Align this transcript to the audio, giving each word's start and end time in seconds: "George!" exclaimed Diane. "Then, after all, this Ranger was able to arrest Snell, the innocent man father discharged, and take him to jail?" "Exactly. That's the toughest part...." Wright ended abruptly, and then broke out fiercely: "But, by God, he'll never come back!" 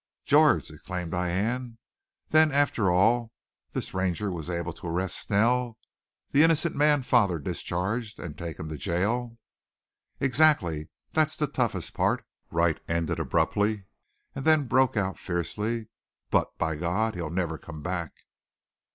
"George!" 0.25 0.71
exclaimed 0.71 1.11
Diane. 1.11 1.77
"Then, 2.29 2.51
after 2.51 2.89
all, 2.89 3.31
this 3.73 3.93
Ranger 3.93 4.31
was 4.31 4.49
able 4.49 4.73
to 4.73 4.87
arrest 4.87 5.19
Snell, 5.21 5.77
the 6.31 6.41
innocent 6.41 6.75
man 6.75 7.03
father 7.03 7.37
discharged, 7.37 8.19
and 8.19 8.35
take 8.35 8.57
him 8.57 8.67
to 8.69 8.77
jail?" 8.77 9.37
"Exactly. 10.19 10.89
That's 11.13 11.35
the 11.35 11.45
toughest 11.45 11.93
part...." 11.93 12.25
Wright 12.49 12.81
ended 12.87 13.19
abruptly, 13.19 13.85
and 14.33 14.43
then 14.43 14.65
broke 14.65 14.97
out 14.97 15.19
fiercely: 15.19 15.89
"But, 16.31 16.57
by 16.57 16.77
God, 16.77 17.13
he'll 17.13 17.29
never 17.29 17.59
come 17.59 17.83
back!" 17.83 18.11